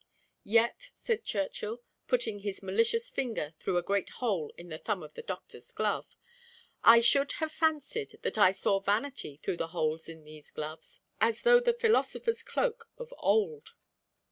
[0.49, 5.13] "Yet" said Churchill (putting his malicious finger through a great hole in the thumb of
[5.13, 6.17] the doctor's glove)
[6.83, 11.39] "I should have fancied that I saw vanity through the holes in these gloves, as
[11.41, 13.75] through the philosopher's cloak of old."